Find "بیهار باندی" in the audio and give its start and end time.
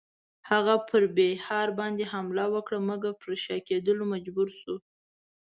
1.17-2.05